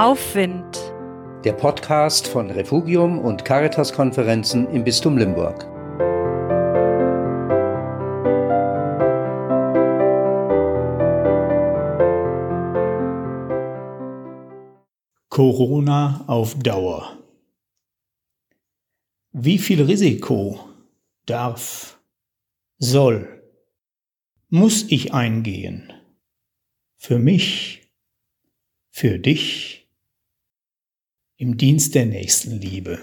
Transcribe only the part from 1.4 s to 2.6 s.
Der Podcast von